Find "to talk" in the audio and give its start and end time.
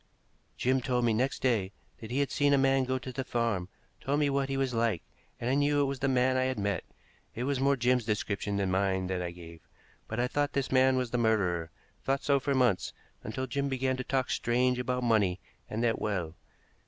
13.95-14.31